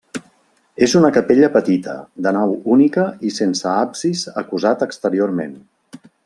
[0.85, 1.93] És una capella petita,
[2.27, 5.55] de nau única i sense absis acusat exteriorment.